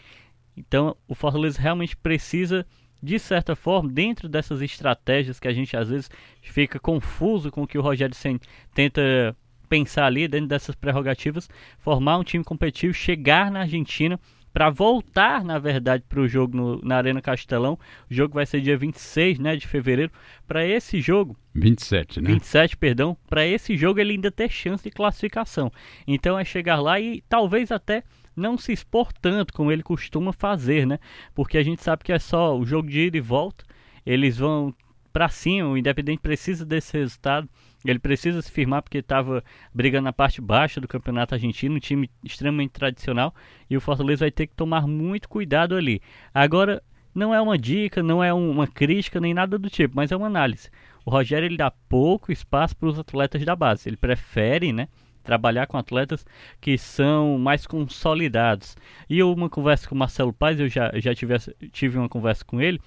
Então, 0.57 0.97
o 1.07 1.15
Fortaleza 1.15 1.61
realmente 1.61 1.95
precisa, 1.95 2.67
de 3.03 3.19
certa 3.19 3.55
forma, 3.55 3.91
dentro 3.91 4.31
dessas 4.31 4.63
estratégias 4.63 5.39
que 5.39 5.47
a 5.47 5.53
gente 5.53 5.77
às 5.77 5.91
vezes 5.91 6.11
fica 6.41 6.79
confuso 6.79 7.51
com 7.51 7.65
o 7.65 7.67
que 7.67 7.77
o 7.77 7.83
Rogério 7.83 8.15
Sen 8.15 8.41
tenta 8.75 9.37
pensar 9.69 10.07
ali, 10.07 10.27
dentro 10.27 10.49
dessas 10.49 10.75
prerrogativas, 10.75 11.51
formar 11.79 12.17
um 12.17 12.25
time 12.25 12.43
competitivo, 12.43 12.95
chegar 12.95 13.51
na 13.51 13.61
Argentina 13.61 14.19
para 14.53 14.71
voltar, 14.71 15.45
na 15.45 15.59
verdade, 15.59 16.05
para 16.09 16.21
o 16.21 16.29
jogo 16.29 16.57
no, 16.57 16.81
na 16.83 16.97
Arena 16.97 17.21
Castelão. 17.21 17.79
O 18.11 18.15
jogo 18.15 18.35
vai 18.35 18.47
ser 18.47 18.61
dia 18.61 18.77
26 18.77 19.39
né, 19.39 19.57
de 19.57 19.67
fevereiro. 19.67 20.13
Para 20.47 20.67
esse 20.67 21.01
jogo. 21.01 21.37
27, 21.55 22.21
né? 22.21 22.33
27, 22.33 22.77
perdão. 22.77 23.17
Para 23.29 23.47
esse 23.47 23.77
jogo 23.77 24.01
ele 24.01 24.13
ainda 24.13 24.31
ter 24.31 24.51
chance 24.51 24.83
de 24.83 24.91
classificação. 24.91 25.71
Então 26.07 26.39
é 26.39 26.45
chegar 26.45 26.81
lá 26.81 26.99
e 27.01 27.23
talvez 27.29 27.71
até 27.71 28.03
não 28.35 28.57
se 28.57 28.73
expor 28.73 29.13
tanto 29.13 29.53
como 29.53 29.71
ele 29.71 29.83
costuma 29.83 30.33
fazer, 30.33 30.87
né? 30.87 30.99
Porque 31.35 31.59
a 31.59 31.63
gente 31.63 31.83
sabe 31.83 32.05
que 32.05 32.13
é 32.13 32.19
só 32.19 32.59
o 32.59 32.65
jogo 32.65 32.89
de 32.89 33.01
ida 33.01 33.17
e 33.17 33.21
volta. 33.21 33.65
Eles 34.05 34.39
vão 34.39 34.75
para 35.13 35.29
cima, 35.29 35.69
o 35.69 35.77
Independente 35.77 36.21
precisa 36.21 36.65
desse 36.65 36.97
resultado. 36.97 37.49
Ele 37.85 37.99
precisa 37.99 38.43
se 38.43 38.51
firmar 38.51 38.83
porque 38.83 38.99
estava 38.99 39.43
brigando 39.73 40.05
na 40.05 40.13
parte 40.13 40.41
baixa 40.41 40.81
do 40.81 40.89
campeonato 40.89 41.35
argentino, 41.35 41.77
um 41.77 41.81
time 41.81 42.11
extremamente 42.23 42.73
tradicional, 42.73 43.35
e 43.69 43.77
o 43.77 43.81
Fortaleza 43.81 44.25
vai 44.25 44.31
ter 44.31 44.47
que 44.47 44.55
tomar 44.55 44.87
muito 44.87 45.29
cuidado 45.29 45.75
ali. 45.75 46.03
Agora, 46.35 46.83
não 47.15 47.35
é 47.35 47.41
uma 47.41 47.59
dica, 47.59 48.03
não 48.03 48.23
é 48.23 48.33
uma 48.33 48.67
crítica 48.67 49.19
nem 49.21 49.35
nada 49.35 49.59
do 49.59 49.71
tipo, 49.71 49.97
mas 49.97 50.13
é 50.13 50.17
uma 50.17 50.27
análise. 50.27 50.71
O 51.05 51.11
Rogério 51.11 51.47
ele 51.47 51.57
dá 51.57 51.71
pouco 51.71 52.31
espaço 52.31 52.77
para 52.77 52.89
os 52.89 52.99
atletas 52.99 53.45
da 53.45 53.57
base. 53.57 53.89
Ele 53.89 53.97
prefere, 53.97 54.73
né, 54.73 54.89
trabalhar 55.23 55.67
com 55.67 55.77
atletas 55.77 56.25
que 56.61 56.77
são 56.77 57.39
mais 57.39 57.67
consolidados. 57.67 58.77
E 59.09 59.23
uma 59.23 59.49
conversa 59.49 59.89
com 59.89 59.95
o 59.95 59.99
Marcelo 59.99 60.33
Paz, 60.33 60.61
eu 60.61 60.69
já, 60.69 60.93
já 60.97 61.15
tive, 61.15 61.35
tive 61.73 61.99
uma 61.99 62.09
conversa 62.09 62.45
com 62.45 62.61
ele, 62.61 62.81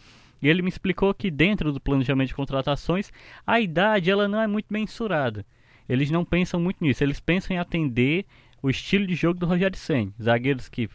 e 0.43 0.49
ele 0.49 0.61
me 0.61 0.67
explicou 0.67 1.13
que 1.13 1.31
dentro 1.31 1.71
do 1.71 1.79
planejamento 1.79 2.27
de 2.27 2.35
contratações, 2.35 3.09
a 3.47 3.61
idade 3.61 4.11
ela 4.11 4.27
não 4.27 4.41
é 4.41 4.45
muito 4.45 4.67
mensurada. 4.69 5.45
Eles 5.87 6.11
não 6.11 6.25
pensam 6.25 6.59
muito 6.59 6.83
nisso, 6.83 7.01
eles 7.01 7.21
pensam 7.21 7.55
em 7.55 7.59
atender 7.59 8.25
o 8.61 8.69
estilo 8.69 9.07
de 9.07 9.15
jogo 9.15 9.39
do 9.39 9.45
Rogério 9.45 9.77
Senna. 9.77 10.11
Zagueiros 10.21 10.67
que 10.67 10.89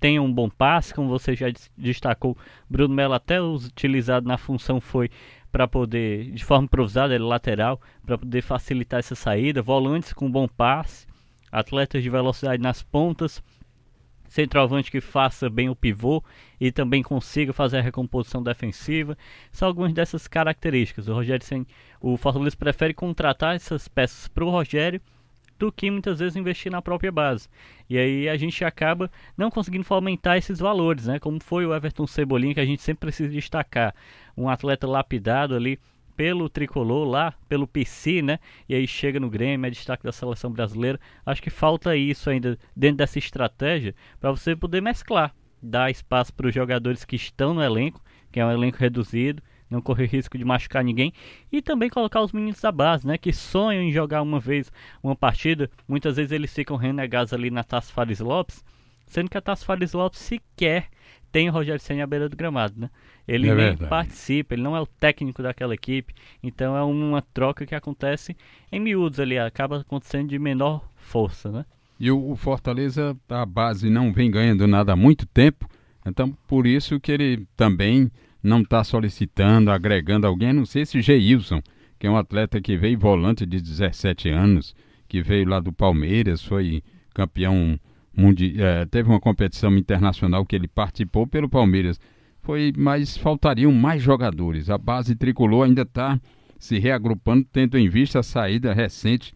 tenham 0.00 0.24
um 0.24 0.32
bom 0.32 0.50
passe, 0.50 0.92
como 0.92 1.08
você 1.08 1.36
já 1.36 1.46
destacou, 1.78 2.36
Bruno 2.68 2.92
Melo 2.92 3.14
até 3.14 3.40
utilizado 3.40 4.26
na 4.26 4.36
função 4.36 4.80
foi 4.80 5.08
para 5.52 5.68
poder, 5.68 6.32
de 6.32 6.44
forma 6.44 6.64
improvisada, 6.64 7.14
ele 7.14 7.22
lateral, 7.22 7.80
para 8.04 8.18
poder 8.18 8.42
facilitar 8.42 8.98
essa 8.98 9.14
saída, 9.14 9.62
volantes 9.62 10.12
com 10.12 10.28
bom 10.28 10.48
passe, 10.48 11.06
atletas 11.52 12.02
de 12.02 12.10
velocidade 12.10 12.60
nas 12.60 12.82
pontas, 12.82 13.40
centroavante 14.32 14.90
que 14.90 14.98
faça 14.98 15.50
bem 15.50 15.68
o 15.68 15.76
pivô 15.76 16.24
e 16.58 16.72
também 16.72 17.02
consiga 17.02 17.52
fazer 17.52 17.78
a 17.78 17.82
recomposição 17.82 18.42
defensiva. 18.42 19.16
São 19.50 19.68
algumas 19.68 19.92
dessas 19.92 20.26
características. 20.26 21.06
O 21.06 21.12
Rogério 21.12 21.44
Sen, 21.44 21.66
o 22.00 22.16
Fortaleza 22.16 22.56
prefere 22.56 22.94
contratar 22.94 23.54
essas 23.54 23.88
peças 23.88 24.28
para 24.28 24.42
o 24.42 24.48
Rogério 24.48 25.02
do 25.58 25.70
que 25.70 25.90
muitas 25.90 26.18
vezes 26.18 26.34
investir 26.34 26.72
na 26.72 26.80
própria 26.80 27.12
base. 27.12 27.46
E 27.90 27.98
aí 27.98 28.26
a 28.26 28.36
gente 28.38 28.64
acaba 28.64 29.10
não 29.36 29.50
conseguindo 29.50 29.84
fomentar 29.84 30.38
esses 30.38 30.58
valores, 30.58 31.06
né? 31.06 31.18
Como 31.18 31.38
foi 31.38 31.66
o 31.66 31.74
Everton 31.74 32.06
Cebolinha, 32.06 32.54
que 32.54 32.60
a 32.60 32.64
gente 32.64 32.80
sempre 32.80 33.00
precisa 33.00 33.30
destacar. 33.30 33.94
Um 34.34 34.48
atleta 34.48 34.86
lapidado 34.86 35.54
ali 35.54 35.78
pelo 36.16 36.48
tricolor 36.48 37.06
lá, 37.06 37.34
pelo 37.48 37.66
PC, 37.66 38.22
né? 38.22 38.38
E 38.68 38.74
aí 38.74 38.86
chega 38.86 39.18
no 39.18 39.30
Grêmio, 39.30 39.66
é 39.66 39.70
destaque 39.70 40.04
da 40.04 40.12
seleção 40.12 40.50
brasileira. 40.50 41.00
Acho 41.24 41.42
que 41.42 41.50
falta 41.50 41.96
isso 41.96 42.30
ainda 42.30 42.58
dentro 42.76 42.98
dessa 42.98 43.18
estratégia 43.18 43.94
para 44.20 44.30
você 44.30 44.54
poder 44.54 44.80
mesclar, 44.80 45.34
dar 45.62 45.90
espaço 45.90 46.32
para 46.34 46.46
os 46.46 46.54
jogadores 46.54 47.04
que 47.04 47.16
estão 47.16 47.54
no 47.54 47.62
elenco, 47.62 48.02
que 48.30 48.40
é 48.40 48.46
um 48.46 48.50
elenco 48.50 48.78
reduzido, 48.78 49.42
não 49.70 49.80
correr 49.80 50.06
risco 50.06 50.36
de 50.36 50.44
machucar 50.44 50.84
ninguém, 50.84 51.12
e 51.50 51.62
também 51.62 51.88
colocar 51.88 52.20
os 52.20 52.32
meninos 52.32 52.60
da 52.60 52.70
base, 52.70 53.06
né? 53.06 53.16
Que 53.16 53.32
sonham 53.32 53.82
em 53.82 53.90
jogar 53.90 54.22
uma 54.22 54.38
vez 54.38 54.70
uma 55.02 55.16
partida. 55.16 55.70
Muitas 55.88 56.16
vezes 56.16 56.32
eles 56.32 56.52
ficam 56.52 56.76
renegados 56.76 57.32
ali 57.32 57.50
na 57.50 57.64
Taça 57.64 57.92
Fares 57.92 58.20
Lopes, 58.20 58.62
sendo 59.12 59.28
que 59.28 59.36
a 59.36 59.42
Taça 59.42 59.64
Fares 59.64 59.92
Lopes 59.92 60.20
sequer 60.20 60.88
tem 61.30 61.48
o 61.48 61.52
Rogério 61.52 61.80
Senna 61.80 62.04
à 62.04 62.06
beira 62.06 62.28
do 62.28 62.36
gramado, 62.36 62.74
né? 62.78 62.90
Ele 63.28 63.46
é 63.46 63.54
nem 63.54 63.64
verdade. 63.66 63.88
participa, 63.88 64.54
ele 64.54 64.62
não 64.62 64.74
é 64.74 64.80
o 64.80 64.86
técnico 64.86 65.42
daquela 65.42 65.74
equipe, 65.74 66.14
então 66.42 66.76
é 66.76 66.82
uma 66.82 67.20
troca 67.20 67.66
que 67.66 67.74
acontece 67.74 68.34
em 68.70 68.80
miúdos 68.80 69.20
ali, 69.20 69.38
acaba 69.38 69.80
acontecendo 69.80 70.28
de 70.28 70.38
menor 70.38 70.82
força, 70.96 71.50
né? 71.50 71.64
E 72.00 72.10
o, 72.10 72.34
Fortaleza, 72.34 73.16
a 73.28 73.46
base 73.46 73.88
não 73.88 74.12
vem 74.12 74.30
ganhando 74.30 74.66
nada 74.66 74.94
há 74.94 74.96
muito 74.96 75.26
tempo, 75.26 75.68
então 76.06 76.36
por 76.48 76.66
isso 76.66 76.98
que 76.98 77.12
ele 77.12 77.46
também 77.54 78.10
não 78.42 78.62
está 78.62 78.82
solicitando, 78.82 79.70
agregando 79.70 80.26
alguém, 80.26 80.52
não 80.52 80.64
sei 80.66 80.86
se 80.86 81.00
Geilson, 81.02 81.62
que 81.98 82.06
é 82.06 82.10
um 82.10 82.16
atleta 82.16 82.60
que 82.60 82.76
veio 82.78 82.98
volante 82.98 83.44
de 83.44 83.60
17 83.60 84.30
anos, 84.30 84.74
que 85.06 85.22
veio 85.22 85.48
lá 85.48 85.60
do 85.60 85.72
Palmeiras, 85.72 86.42
foi 86.42 86.82
campeão 87.14 87.78
mundi 88.16 88.54
é, 88.58 88.84
teve 88.86 89.08
uma 89.08 89.20
competição 89.20 89.76
internacional 89.76 90.44
que 90.44 90.54
ele 90.54 90.68
participou 90.68 91.26
pelo 91.26 91.48
Palmeiras. 91.48 91.98
Foi, 92.42 92.72
mas 92.76 93.16
faltariam 93.16 93.72
mais 93.72 94.02
jogadores. 94.02 94.68
A 94.68 94.76
base 94.76 95.14
tricolor 95.14 95.66
ainda 95.66 95.82
está 95.82 96.20
se 96.58 96.78
reagrupando, 96.78 97.46
tendo 97.52 97.78
em 97.78 97.88
vista 97.88 98.20
a 98.20 98.22
saída 98.22 98.72
recente, 98.72 99.34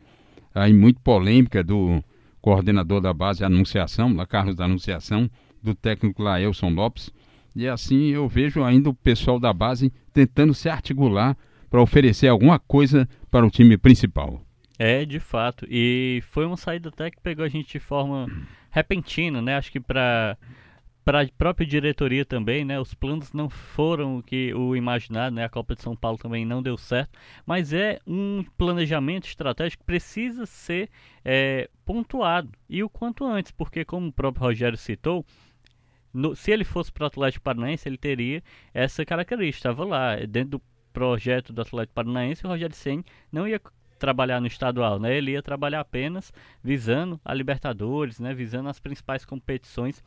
aí 0.54 0.72
muito 0.72 1.00
polêmica 1.00 1.62
do 1.62 2.02
coordenador 2.40 3.00
da 3.00 3.12
base 3.12 3.44
Anunciação, 3.44 4.14
lá 4.14 4.24
Carlos 4.26 4.54
da 4.54 4.64
Anunciação, 4.64 5.28
do 5.62 5.74
técnico 5.74 6.22
Laelson 6.22 6.70
Lopes. 6.70 7.10
E 7.54 7.66
assim 7.66 8.10
eu 8.10 8.28
vejo 8.28 8.62
ainda 8.62 8.90
o 8.90 8.94
pessoal 8.94 9.40
da 9.40 9.52
base 9.52 9.92
tentando 10.12 10.54
se 10.54 10.68
articular 10.68 11.36
para 11.68 11.82
oferecer 11.82 12.28
alguma 12.28 12.58
coisa 12.58 13.08
para 13.30 13.44
o 13.44 13.50
time 13.50 13.76
principal. 13.76 14.45
É, 14.78 15.04
de 15.04 15.18
fato. 15.18 15.66
E 15.68 16.22
foi 16.28 16.44
uma 16.44 16.56
saída 16.56 16.88
até 16.90 17.10
que 17.10 17.20
pegou 17.20 17.44
a 17.44 17.48
gente 17.48 17.72
de 17.72 17.78
forma 17.78 18.26
repentina, 18.70 19.40
né? 19.40 19.56
Acho 19.56 19.72
que 19.72 19.80
para 19.80 20.36
para 21.06 21.22
a 21.22 21.28
própria 21.38 21.64
diretoria 21.64 22.24
também, 22.24 22.64
né? 22.64 22.80
Os 22.80 22.92
planos 22.92 23.32
não 23.32 23.48
foram 23.48 24.18
o 24.18 24.22
que 24.24 24.52
o 24.52 24.74
imaginado, 24.74 25.36
né? 25.36 25.44
A 25.44 25.48
Copa 25.48 25.76
de 25.76 25.82
São 25.82 25.94
Paulo 25.94 26.18
também 26.18 26.44
não 26.44 26.60
deu 26.60 26.76
certo, 26.76 27.16
mas 27.46 27.72
é 27.72 28.00
um 28.04 28.44
planejamento 28.58 29.28
estratégico 29.28 29.84
que 29.84 29.86
precisa 29.86 30.44
ser 30.46 30.90
é, 31.24 31.70
pontuado 31.84 32.50
e 32.68 32.82
o 32.82 32.90
quanto 32.90 33.24
antes, 33.24 33.52
porque 33.52 33.84
como 33.84 34.08
o 34.08 34.12
próprio 34.12 34.42
Rogério 34.42 34.76
citou, 34.76 35.24
no, 36.12 36.34
se 36.34 36.50
ele 36.50 36.64
fosse 36.64 36.90
para 36.90 37.04
o 37.04 37.06
Atlético 37.06 37.44
Paranaense, 37.44 37.88
ele 37.88 37.98
teria 37.98 38.42
essa 38.74 39.04
característica. 39.04 39.68
Estava 39.68 39.84
lá, 39.84 40.16
dentro 40.16 40.58
do 40.58 40.62
projeto 40.92 41.52
do 41.52 41.62
Atlético 41.62 41.94
Paranaense, 41.94 42.44
o 42.44 42.48
Rogério 42.48 42.74
Senna 42.74 43.04
não 43.30 43.46
ia 43.46 43.60
trabalhar 43.98 44.40
no 44.40 44.46
estadual, 44.46 44.98
né? 44.98 45.16
Ele 45.16 45.32
ia 45.32 45.42
trabalhar 45.42 45.80
apenas 45.80 46.32
visando 46.62 47.20
a 47.24 47.34
Libertadores, 47.34 48.20
né? 48.20 48.34
Visando 48.34 48.68
as 48.68 48.78
principais 48.78 49.24
competições 49.24 50.02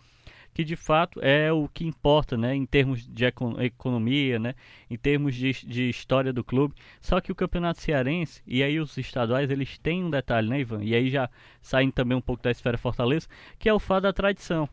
que 0.54 0.64
de 0.64 0.76
fato 0.76 1.20
é 1.22 1.52
o 1.52 1.68
que 1.68 1.86
importa, 1.86 2.36
né, 2.38 2.56
em 2.56 2.66
termos 2.66 3.08
de 3.08 3.26
economia, 3.60 4.40
né, 4.40 4.56
em 4.90 4.98
termos 4.98 5.36
de, 5.36 5.52
de 5.66 5.90
história 5.90 6.34
do 6.34 6.44
clube. 6.44 6.76
Só 7.02 7.22
que 7.22 7.32
o 7.32 7.36
campeonato 7.36 7.82
cearense 7.82 8.42
e 8.46 8.64
aí 8.64 8.80
os 8.80 8.98
estaduais 8.98 9.50
eles 9.50 9.78
têm 9.78 10.04
um 10.04 10.10
detalhe, 10.10 10.50
né, 10.50 10.60
Ivan? 10.60 10.84
E 10.84 10.96
aí 10.96 11.10
já 11.10 11.30
saindo 11.62 11.94
também 11.94 12.18
um 12.18 12.22
pouco 12.22 12.44
da 12.44 12.52
esfera 12.52 12.78
Fortaleza, 12.78 13.28
que 13.58 13.70
é 13.70 13.74
o 13.74 13.80
fato 13.80 14.04
da 14.04 14.14
tradição. 14.14 14.68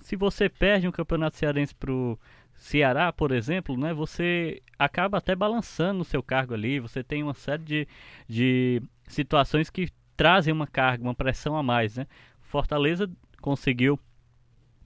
Se 0.00 0.16
você 0.16 0.48
perde 0.48 0.88
um 0.88 0.92
campeonato 0.92 1.36
cearense 1.36 1.74
pro 1.74 2.18
Ceará, 2.62 3.12
por 3.12 3.32
exemplo, 3.32 3.76
né, 3.76 3.92
você 3.92 4.62
acaba 4.78 5.18
até 5.18 5.34
balançando 5.34 6.02
o 6.02 6.04
seu 6.04 6.22
cargo 6.22 6.54
ali, 6.54 6.78
você 6.78 7.02
tem 7.02 7.20
uma 7.20 7.34
série 7.34 7.64
de, 7.64 7.88
de 8.28 8.82
situações 9.08 9.68
que 9.68 9.88
trazem 10.16 10.54
uma 10.54 10.66
carga, 10.68 11.02
uma 11.02 11.12
pressão 11.14 11.56
a 11.56 11.62
mais. 11.62 11.96
Né? 11.96 12.06
Fortaleza 12.40 13.10
conseguiu 13.40 13.98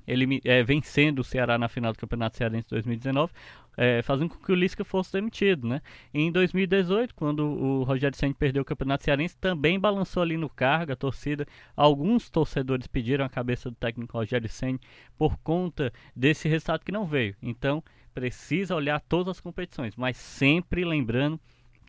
ele 0.06 0.40
é, 0.44 0.62
vencendo 0.62 1.18
o 1.18 1.24
Ceará 1.24 1.58
na 1.58 1.68
final 1.68 1.92
do 1.92 1.98
Campeonato 1.98 2.38
Cearense 2.38 2.66
2019, 2.70 3.30
é, 3.76 4.02
fazendo 4.02 4.30
com 4.30 4.38
que 4.38 4.52
o 4.52 4.54
Lisca 4.54 4.84
fosse 4.84 5.12
demitido, 5.12 5.68
né? 5.68 5.80
Em 6.14 6.32
2018, 6.32 7.14
quando 7.14 7.40
o 7.46 7.82
Rogério 7.82 8.16
Senna 8.16 8.34
perdeu 8.34 8.62
o 8.62 8.64
Campeonato 8.64 9.04
Cearense, 9.04 9.36
também 9.36 9.78
balançou 9.78 10.22
ali 10.22 10.36
no 10.36 10.48
cargo 10.48 10.92
a 10.92 10.96
torcida. 10.96 11.46
Alguns 11.76 12.30
torcedores 12.30 12.86
pediram 12.86 13.24
a 13.24 13.28
cabeça 13.28 13.70
do 13.70 13.76
técnico 13.76 14.16
Rogério 14.16 14.48
Senna 14.48 14.78
por 15.18 15.36
conta 15.38 15.92
desse 16.14 16.48
resultado 16.48 16.84
que 16.84 16.92
não 16.92 17.04
veio. 17.04 17.36
Então, 17.42 17.82
precisa 18.14 18.74
olhar 18.74 18.98
todas 19.00 19.36
as 19.36 19.40
competições, 19.40 19.94
mas 19.94 20.16
sempre 20.16 20.84
lembrando 20.84 21.38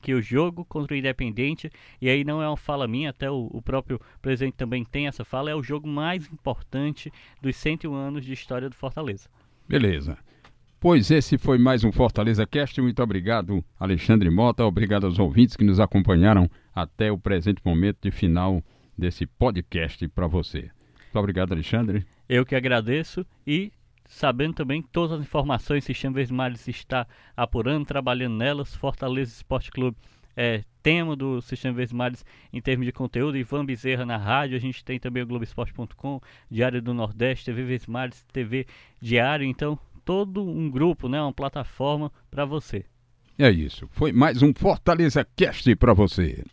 que 0.01 0.13
o 0.13 0.21
jogo 0.21 0.63
contra 0.65 0.93
o 0.93 0.97
Independente, 0.97 1.71
e 2.01 2.09
aí 2.09 2.23
não 2.23 2.41
é 2.41 2.47
uma 2.47 2.57
fala 2.57 2.87
minha, 2.87 3.09
até 3.09 3.31
o, 3.31 3.49
o, 3.51 3.61
próprio 3.61 3.99
presidente 4.21 4.55
também 4.55 4.83
tem 4.83 5.07
essa 5.07 5.25
fala, 5.25 5.49
é 5.49 5.55
o 5.55 5.63
jogo 5.63 5.87
mais 5.87 6.31
importante 6.31 7.11
dos 7.41 7.55
101 7.55 7.93
anos 7.95 8.25
de 8.25 8.33
história 8.33 8.69
do 8.69 8.75
Fortaleza. 8.75 9.29
Beleza. 9.67 10.17
Pois 10.79 11.09
esse 11.09 11.39
foi 11.39 11.57
mais 11.57 11.83
um 11.83 11.91
Fortaleza 11.91 12.45
Cast. 12.45 12.79
Muito 12.79 13.01
obrigado, 13.01 13.65
Alexandre 13.79 14.29
Mota. 14.29 14.63
Obrigado 14.63 15.07
aos 15.07 15.17
ouvintes 15.17 15.55
que 15.55 15.63
nos 15.63 15.79
acompanharam 15.79 16.47
até 16.73 17.11
o 17.11 17.17
presente 17.17 17.59
momento 17.65 17.97
de 18.03 18.11
final 18.11 18.63
desse 18.95 19.25
podcast 19.25 20.07
para 20.09 20.27
você. 20.27 20.69
Muito 20.99 21.17
obrigado, 21.17 21.51
Alexandre. 21.51 22.05
Eu 22.29 22.45
que 22.45 22.55
agradeço 22.55 23.25
e 23.45 23.71
sabendo 24.05 24.53
também 24.53 24.83
todas 24.83 25.19
as 25.19 25.25
informações 25.25 25.83
que 25.83 25.93
Sistema 25.93 26.13
Verdes 26.13 26.67
está 26.67 27.07
apurando, 27.35 27.83
trabalhando 27.83 28.37
nelas, 28.37 28.75
Fortaleza 28.75 29.33
Esporte 29.33 29.71
Clube 29.71 29.97
é, 30.37 30.63
tema 30.83 31.15
do 31.15 31.41
Sistema 31.41 31.73
Verdes 31.73 31.91
Mares 31.91 32.23
em 32.53 32.61
termos 32.61 32.85
de 32.85 32.91
conteúdo. 32.91 33.35
Ivan 33.35 33.65
Bezerra 33.65 34.05
na 34.05 34.15
rádio, 34.15 34.55
a 34.55 34.59
gente 34.59 34.85
tem 34.85 34.99
também 34.99 35.23
o 35.23 35.25
Globoesporte.com, 35.25 36.21
Diário 36.49 36.79
do 36.79 36.93
Nordeste, 36.93 37.45
TV 37.45 37.63
Verdes 37.63 37.87
Mares, 37.87 38.23
TV 38.31 38.67
Diário. 39.01 39.45
Então, 39.45 39.77
todo 40.07 40.41
um 40.41 40.71
grupo, 40.71 41.09
né, 41.09 41.21
uma 41.21 41.33
plataforma 41.33 42.09
para 42.31 42.45
você. 42.45 42.85
É 43.37 43.51
isso. 43.51 43.89
Foi 43.91 44.13
mais 44.13 44.41
um 44.41 44.53
Fortaleza 44.53 45.27
Cast 45.35 45.75
para 45.75 45.93
você. 45.93 46.45